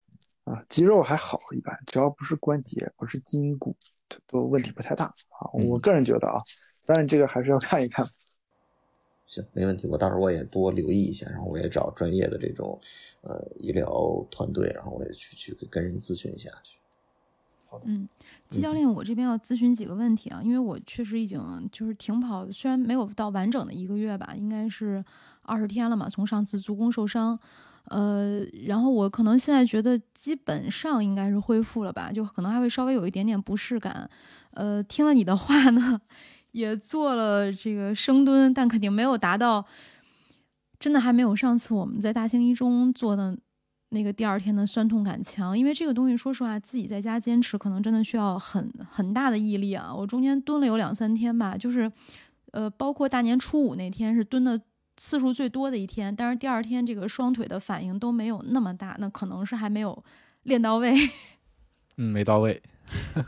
[0.44, 3.74] 啊，肌肉还好一般，只要不是关节，不是筋骨，
[4.28, 5.50] 都问题不太大啊。
[5.58, 6.40] 嗯我个人觉得啊，
[6.84, 8.06] 但是这个还是要看一看。
[9.26, 9.86] 行，没问题。
[9.86, 12.80] 我到时候我也多留意一下，然后我也找专业的这种
[13.22, 16.78] 呃医疗团队，然后我也去去跟人咨询一下去。
[17.84, 18.08] 嗯，
[18.48, 21.38] 季教练，我这边要咨询几个问题啊，因为我确实已经
[21.70, 25.04] 就是停跑，虽然没有到完整的一个月吧，应该是
[25.42, 27.38] 二十天了嘛，从上次足弓受伤，
[27.86, 34.08] 呃，然后我可能现在觉得基本上应该是恢复了吧，就可能还会稍微有一点点不适感，
[34.52, 36.00] 呃，听了你的话呢，
[36.56, 39.64] 也做了这个深蹲，但肯定没有达到，
[40.78, 43.36] 真的还没有上次我们在大兴一中做的。
[43.90, 49.94] 那个第二天的酸痛感强，因为这个东西，说实话，自己在家坚持可能真的需要很很大的毅力啊。
[49.94, 51.90] 我中间蹲了有两三天吧，就是，
[52.50, 54.60] 呃，包括大年初五那天是蹲的
[54.96, 60.04] 次数最多的一天，但是第二天这个双腿的反应都没有那么大，那可能是还没有
[60.42, 60.92] 练到位，
[61.96, 62.60] 嗯，没到位。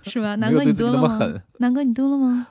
[0.02, 0.36] 是吧？
[0.36, 1.18] 没南哥，你蹲了吗？
[1.58, 2.48] 南哥，你蹲了吗？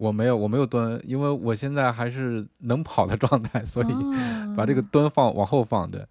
[0.00, 3.86] 我没有，我没有蹲，因为我现在还是能跑的状态，所以
[4.56, 6.08] 把这个哦蹲放往后放的。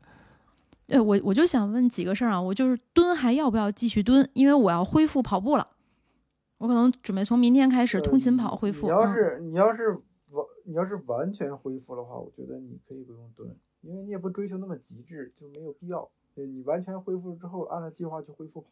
[0.90, 4.30] 呃，我我就想问几个事儿啊，我就是蹲还要不要继续蹲？
[4.34, 5.68] 因为我要恢复跑步了，
[6.60, 8.88] 我可能准备从明天开始通勤跑恢复。
[8.88, 9.90] 呃你要嗯是你要是
[10.30, 13.50] 完你要是完全恢复的话，我觉得你可以不用蹲，
[13.82, 16.08] 因为你也不追求那么极致，就没有必要。
[16.36, 18.68] 对你完全恢复之后，按照计划去恢复跑。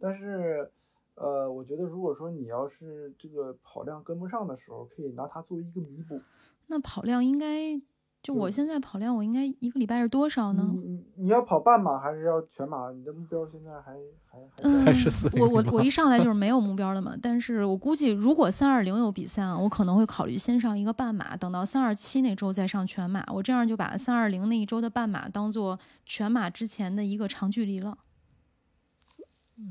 [0.00, 0.70] 但是，
[1.16, 6.20] 呃，我觉得如果说你要是这个跑量跟不上的时候，可以拿它作为一个弥补。
[6.66, 7.80] 那跑量应该，
[8.22, 10.68] 就我嗯现在跑量，我应该一个礼拜是多少呢？
[10.74, 12.90] 你你你要跑半马还是要全马？
[12.90, 27.96] 你的目标现在还还还是四，我我我一上来就是没有目标的嘛，但是我估计如果三二零有比赛啊，我可能会考虑先上一个半马，等到三二七那周再上全马，我这样就把三二零那一周的半马当做全马之前的一个长距离了。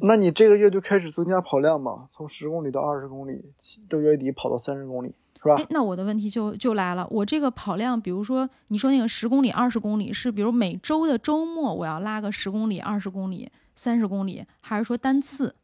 [0.01, 3.45] 那你这个月就开始增加跑量嘛，从十公里到二十公里，
[3.87, 15.55] 到月底跑到三十公里，是吧哎？，那我的问题就就来了，我这个跑量，比如说你说那个十公里、二十公里，是比如每周的周末我要拉个十公里、二十公里、三十公里，还是说单次？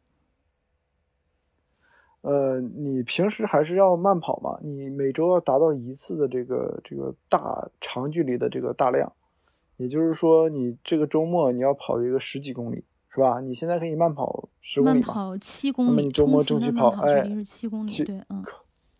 [2.20, 9.12] 呃，你平时还是要慢跑嘛，你每周要达到一次的这个这个大长距离的这个大量，
[9.78, 13.40] 也就是说，你这个周末你要跑一个十几公里，是吧？
[13.40, 18.42] 你现在可以慢跑十公里嘛，慢跑七那么公里，你周末争取跑哎慢跑距离是七公里，七对，嗯。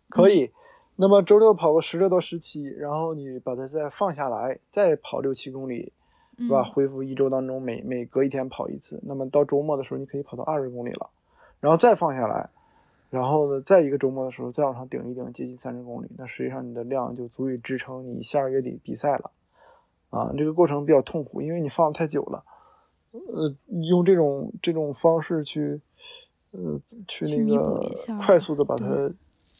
[0.09, 0.51] 可以。
[0.95, 5.91] 那么周六跑个十六到十七，然后你把它再放下来，再跑六七公里，
[6.37, 6.61] 是吧？
[6.61, 11.09] 嗯恢复一周当中每每隔一天跑一次，那么到周末的时候你可以跑到二十公里了，
[11.59, 12.51] 然后再放下来，
[13.09, 19.31] 然后呢，再一个周末的时候再往上顶一顶，接近三十公里，那实际上你的量就足以支撑你下个月底比赛了。
[20.11, 22.43] 啊，这个过程比较痛苦，因为你放的太久了。
[23.13, 23.55] 呃，
[23.87, 25.79] 用这种这种方式去，
[26.49, 27.79] 呃，去那个
[28.25, 29.13] 快速的把它，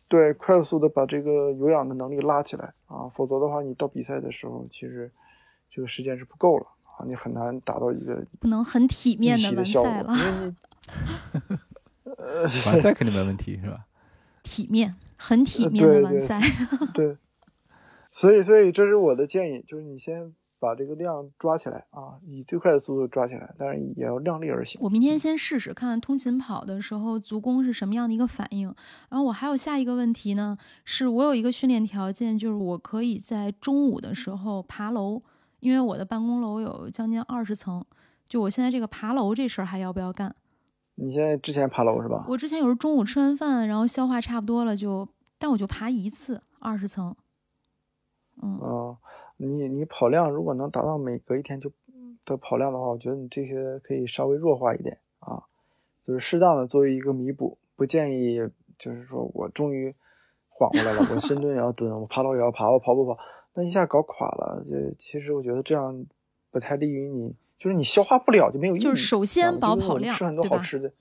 [0.08, 5.12] 对，快速的把这个有氧的能力拉起来啊，否则的话，你到比赛的时候，其实
[5.70, 10.14] 这个时间是不够了啊，你很难达到一个不能很体面的完赛了。
[12.18, 13.86] 呃， 完赛肯定没问题，是吧？
[14.42, 16.42] 体面，很体面的完赛。
[16.94, 17.18] 对，
[18.08, 20.34] 所以，所以这是我的建议，就是你先。
[20.64, 24.80] 把这个量抓起来啊，以最快的速度抓起来，但是也要量力而行。
[24.82, 28.74] 我明天先试试看看通勤跑的时候足弓是什么样的一个反应。
[29.10, 35.22] 然后我还有下一个问题呢，是我有一个训练条件，就是我可以在中午的时候爬楼，
[35.60, 37.84] 因为我的办公楼有将近二十层，
[38.26, 40.34] 就我现在这个爬楼这事儿还要不要干？
[40.96, 42.26] 你现在之前爬楼是吧？
[42.30, 47.14] 我之前有时候中午吃完饭，然后消化差不多了就，但我就爬一次二十层。
[48.42, 48.96] 嗯。
[49.38, 51.72] 你你跑量如果能达到每隔一天就
[52.26, 55.44] 的跑量的话，我觉得你这些可以稍微弱化一点啊，
[56.04, 58.40] 就是适当的作为一个弥补，不建议
[58.78, 59.94] 就是说我终于
[60.48, 63.18] 缓过来了，我深蹲也要蹲，我爬楼也要爬，我跑不跑，
[63.54, 66.06] 那一下搞垮了，就其实我觉得这样
[66.50, 68.82] 不太利于你，就是你消化不了就没有意义。
[68.82, 70.94] 就是首先保跑量，吃很多好吃的。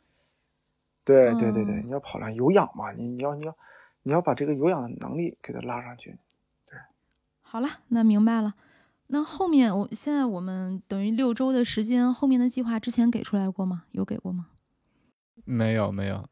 [1.05, 3.57] 对对对对，你要跑量有氧嘛，你你要你要
[4.03, 6.17] 你要把这个有氧的能力给它拉上去。
[7.53, 8.55] 好了，那明白了。
[9.09, 13.83] 那后面我现在我们等于六周的时间，后面的计划之前给出来过吗？
[13.91, 14.47] 有给过吗？
[15.45, 16.25] 没有，没有。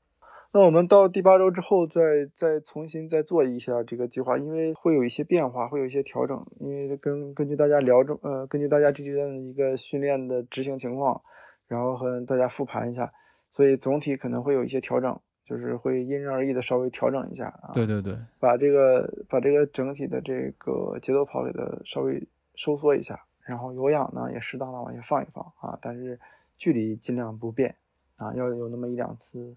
[0.54, 2.00] 那我们到第八周之后，再
[2.34, 6.46] 再重新再做一下这个计划，因为会有一些变化，会有一些调整。
[6.58, 11.20] 因为根根据大家聊中，呃，根据大家这阶段的一个训练的执行情况，
[11.68, 13.12] 然后和大家复盘一下，
[13.50, 15.20] 所以总体可能会有一些调整。
[15.50, 26.20] 就是会因人而异的稍微调整一下啊，对对对，把这个把这个整体的这个节奏跑给它稍微收缩一下，然后有氧呢也适当的往下放一放啊，但是
[26.56, 27.74] 距离尽量不变
[28.14, 29.56] 啊，要有那么一两次。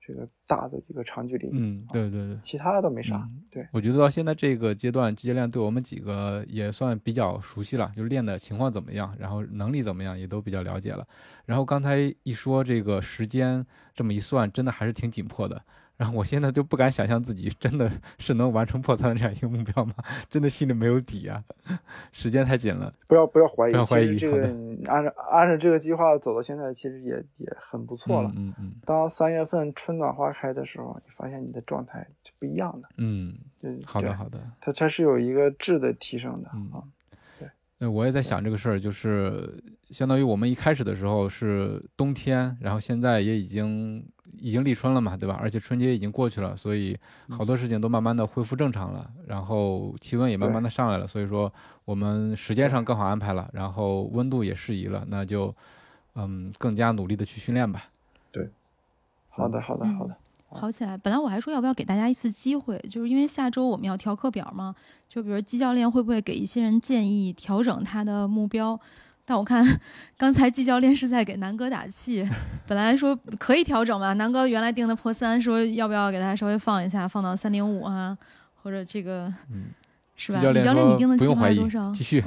[0.00, 3.28] 这个大的一个长距离，嗯，对对对，其他的都没啥。
[3.50, 11.06] 对，我觉得到现在这个阶段，教练对我们几个也算比较熟悉了，就练的情况怎么样，然后能力怎么样，也都比较了解了。
[11.44, 15.62] 然后刚才一说这个时间，这么一算，真的还是挺紧迫的。
[16.00, 19.92] 然后我现在就不敢想象自己真的 是能完成破三的这样一个目标吗？
[20.30, 21.44] 真的心里没有底啊，
[22.10, 22.90] 时间太紧了。
[23.06, 24.16] 不要不要怀疑，不要怀疑。
[24.16, 24.38] 这个
[24.86, 28.32] 按照按照这个计划走到现在，其实也也很不错了。
[28.34, 28.72] 嗯嗯。
[28.86, 32.88] 当三月份春暖花开的时候，你发现你的状态就不一样了。
[32.96, 33.36] 嗯，
[33.84, 34.40] 好的好的。
[34.58, 36.82] 它它是有一个质的提升的啊。
[37.80, 37.86] 对。
[37.86, 39.52] 那我也在想这个事儿，就是
[39.90, 44.04] 相当于我们一开始的时候是冬天，然后现在也已经。
[44.38, 45.36] 已经立春了嘛，对吧？
[45.38, 46.96] 而且春节已经过去了，所以
[47.28, 51.52] 好多事情都慢慢的恢复正常了，然后气温也慢慢的上来了，所以说
[51.84, 55.54] 我们时间上更好安排了，然后温度也适宜了，那就
[56.14, 57.82] 嗯更加努力的去训练吧。
[58.30, 58.48] 对，
[59.28, 60.16] 好的，好的，好的，
[60.58, 60.96] 好起来。
[60.96, 64.74] 本来我还说要不要给大家一次机会，就是因为下周我们要调课表嘛，
[65.08, 68.78] 就比如季教练会不会给一些人建议调整他的目标。
[69.24, 69.64] 但我看
[70.16, 72.28] 刚才季教练是在给南哥打气，
[72.66, 78.16] 本来说可以调整嘛，南哥原来定的破三，说要不要给他稍微放一下，放到三零五啊，
[78.56, 79.32] 或者这个，
[80.16, 80.40] 是吧？
[80.40, 81.92] 季教练，你定的计划是多少？
[81.92, 82.24] 继续。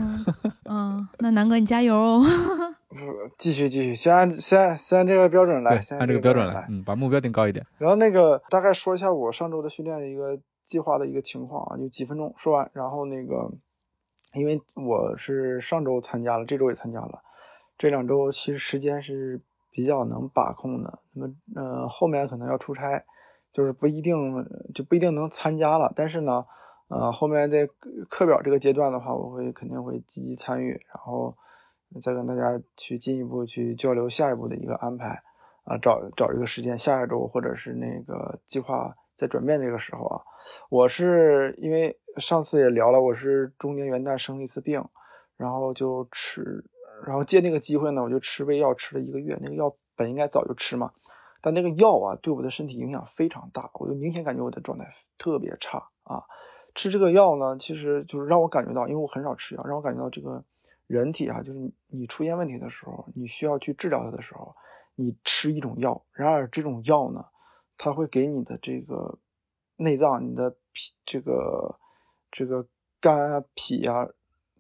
[0.64, 2.26] 嗯，那南哥你加油哦。
[3.38, 7.66] 继续继续，先按先先按这个标准来，先按这个标准来，嗯，把目标定高一点。
[7.78, 13.52] 然后那个大概说一下我上周的训练的一个计划的一个情况啊，就几分钟说完，然后那个。
[14.36, 17.22] 因为我是上周参加了，这周也参加了，
[17.78, 20.98] 这两周其实时间是比较能把控的。
[21.14, 23.04] 那么，呃，后面可能要出差，
[23.52, 24.44] 就是不一定
[24.74, 25.94] 就不一定能参加了。
[25.96, 26.44] 但是呢，
[26.88, 27.70] 呃，后面在
[28.10, 31.38] 课表这个阶段的话，我会肯定会积极参与，然后
[32.02, 35.22] 再跟大家去进一步去交流下一步的一个安排
[35.66, 40.22] 啊，找找一个时间，下一周或者是那个计划在转变这个时候啊，
[40.70, 42.00] 我是因为。
[42.18, 44.86] 上次也聊了，我是中年元旦生了一次病，
[45.36, 46.64] 然后就吃，
[47.08, 49.36] 然后借那个机会呢，我就吃胃药吃了一个月。
[49.42, 50.92] 那个药本应该早就吃嘛，
[51.42, 54.86] 但那个药啊，对我的身体影响非常大，我就明显感觉我的状态
[55.18, 56.22] 特别差啊。
[56.76, 60.44] 吃这个药呢，其实就是让我感觉到，因为我很少吃药，让我感觉到这个
[60.88, 64.56] 人体啊，就是你出现问题的时候，你需要去治疗它的时候，
[64.96, 67.26] 你吃一种药，然而这种药呢，
[67.78, 69.20] 它会给你的这个
[69.78, 71.80] 内脏、你的脾这个。
[72.36, 72.68] 这个
[73.00, 74.08] 肝啊、脾啊、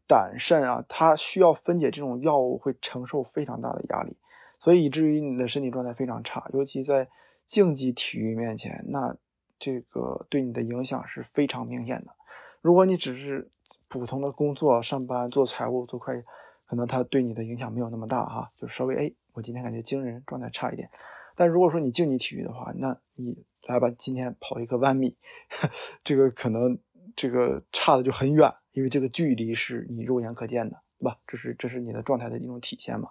[0.07, 4.15] 胆、肾啊，它需要分解这种药物，会承受非常大的压力，
[4.59, 6.47] 所以以至于你的身体状态非常差。
[6.53, 7.09] 尤其在
[7.47, 9.17] 竞技体育面前，那
[9.57, 12.13] 这个对你的影响是非常明显的。
[12.61, 13.49] 如果你只是
[13.93, 16.25] 普通的工作、上班、做财务、做会计，
[16.65, 20.89] 可能它对你的影响没有那么大哈，就稍微哎，我今天感觉精神状态差一点。
[21.35, 25.15] 但如果说你竞技体育的话，那你来吧，今天跑一个万米，
[26.03, 26.79] 这个可能
[27.15, 31.19] 这个差的就很远，因为这个距离是你肉眼可见的，对吧？
[31.27, 33.09] 这是这是你的状态的一种体现嘛。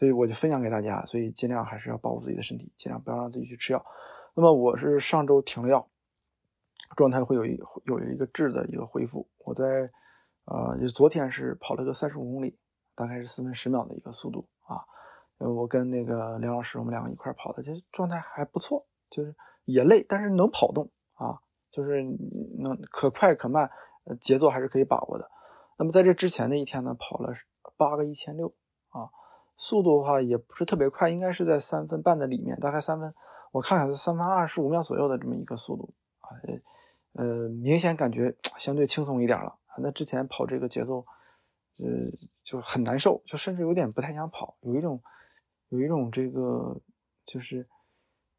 [0.00, 3.86] 所以我就分享给大家，所以尽量还是要保护自己的身体，尽量不要让自己去吃药。
[4.34, 5.88] 那么我是上周停了药，
[6.96, 9.28] 状态会有一有一个质的一个恢复。
[9.44, 9.90] 我在
[10.50, 12.58] 呃，就昨天是跑了个三十五公里，
[12.94, 14.80] 大概是四分十秒的一个速度啊。
[15.36, 21.40] 呃，我跟那个梁老师，我们两个一块跑的，其实状态还不错，就是也累，但是能跑动啊，
[21.70, 22.02] 就是
[22.58, 23.70] 能可快可慢，
[24.04, 25.30] 呃，节奏还是可以把握的。
[25.76, 27.34] 那么在这之前的一天呢，跑了
[27.76, 28.54] 八个一千六
[28.88, 29.10] 啊。
[29.60, 33.12] 速度的话也不是特别快，应该是在三分半的里面，大概三分，
[33.50, 36.30] 我看看是三分二十五秒左右的这么一个速度啊，
[37.14, 39.57] 呃，明显感觉相对轻松一点了。
[39.82, 41.06] 那之前跑这个节奏，
[41.78, 41.86] 呃，
[42.44, 45.02] 就很难受，就甚至有点不太想跑，有一种
[45.68, 46.80] 有一种这个
[47.24, 47.68] 就是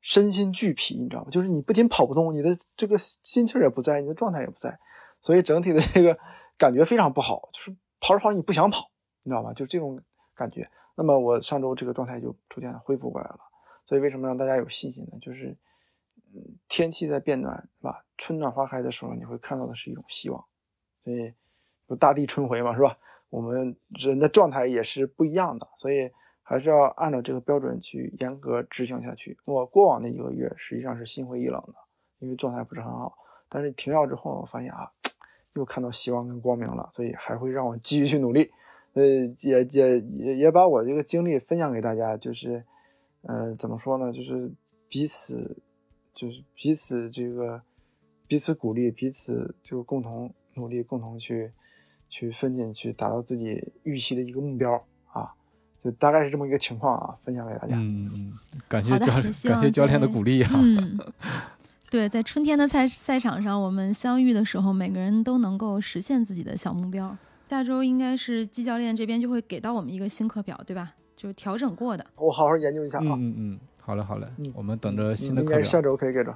[0.02, 1.30] 身心俱疲，你知道吗？
[1.32, 4.80] 就是你不仅跑不动，你的这个心气儿也不在，你的状态也不在，
[5.22, 6.18] 所以整体的这个
[6.58, 8.92] 感觉非常不好，就是跑着跑着你不想跑，
[9.24, 9.54] 你知道吧？
[9.54, 10.02] 就这种
[10.36, 10.70] 感觉。
[10.96, 13.40] 那么我上周这个状态就逐渐恢复过来了，
[13.86, 15.18] 所以为什么让大家有信心呢？
[15.22, 15.56] 就是，
[16.34, 18.04] 嗯，天气在变暖，是吧？
[18.18, 20.44] 春暖花开的时候，你会看到的是一种希望，
[21.04, 21.34] 所以，
[21.88, 22.98] 有大地春回嘛，是吧？
[23.30, 26.10] 我们人的状态也是不一样的，所以
[26.42, 29.38] 还是要按照这个标准去严格执行下去。
[29.46, 31.76] 我过往的一个月实际上是心灰意冷的，
[32.20, 33.16] 因为状态不是很好。
[33.48, 34.92] 但是停药之后，我发现啊，
[35.54, 38.52] 又看到希望跟光明了，所以还会让我继续去努力。
[38.94, 42.64] 呃，也也也也把我这个经历分享给大家，就是，
[43.22, 44.12] 呃，怎么说呢？
[44.12, 44.52] 就是
[44.88, 45.58] 彼此，
[46.14, 47.62] 就是彼此这个
[48.28, 51.52] 彼此鼓励，彼此就共同努力，共同去
[52.10, 55.34] 去奋进，去达到自己预期的一个目标啊！
[55.84, 57.76] 就大概是这么一个情况啊，分享给大家。
[57.76, 58.34] 嗯嗯，
[58.68, 59.06] 感谢教
[59.50, 60.52] 感谢教练的鼓励啊。
[60.54, 61.00] 嗯，
[61.90, 67.16] 对，在春天的赛赛场上，我们相遇的时候，每个人都能够实现自己的小目标。
[67.48, 70.94] 下周应该是季教练这边就会给到我们一个新课表，对吧？
[71.16, 72.06] 就是调整过的。
[72.16, 73.16] 我好好研究一下啊。
[73.18, 75.64] 嗯嗯，好嘞好嘞，我们等着新的课表。
[75.64, 76.36] 下周可以给着。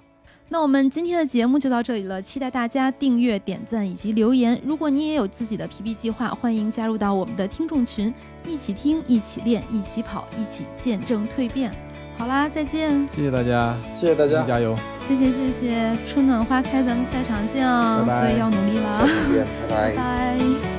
[0.49, 4.59] 那我们今天的节目就到这里了，期待大家订阅、点赞以及留言。
[4.63, 8.13] 如果你也有自己的 PB 计划，欢迎加入到我们的听众群，
[8.45, 11.71] 一起听、一起练、一起跑、一起见证蜕变。
[12.19, 13.07] 好啦，再见！
[13.11, 14.75] 谢谢大家，谢谢大家，加油！
[15.07, 18.03] 谢谢谢谢，春暖花开，咱们赛场见哦！
[18.07, 20.72] 拜拜，所以要努力了，再见，拜拜。